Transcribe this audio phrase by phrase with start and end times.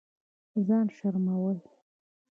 [0.65, 1.57] ځان شرمول